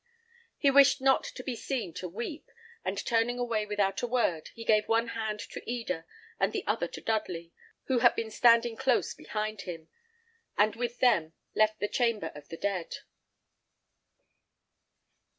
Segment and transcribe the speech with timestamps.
[0.57, 2.49] He wished not to be seen to weep;
[2.83, 6.05] and turning away without a word, he gave one hand to Eda,
[6.39, 9.89] and the other to Dudley, who had been standing close behind him,
[10.57, 12.95] and with them left the chamber of the dead.